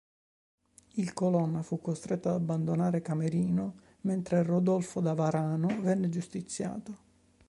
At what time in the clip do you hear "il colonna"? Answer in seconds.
0.93-1.61